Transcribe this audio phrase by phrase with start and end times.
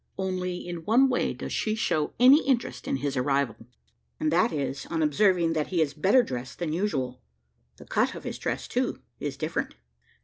[0.17, 3.67] Only in one way does she show any interest in his arrival;
[4.19, 7.21] and that is, on observing that he is better dressed than usual.
[7.77, 9.75] The cut of his dress too, is different.